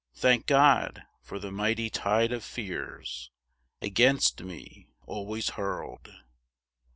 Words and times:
Thank 0.15 0.47
God 0.47 1.03
for 1.21 1.37
the 1.37 1.51
mighty 1.51 1.91
tide 1.91 2.31
of 2.31 2.43
fears 2.43 3.29
Against 3.83 4.41
me 4.41 4.87
always 5.05 5.49
hurled! 5.49 6.11